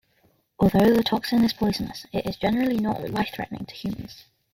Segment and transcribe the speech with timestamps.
[0.59, 4.25] Although the toxin is poisonous, it is generally not life-threatening to humans.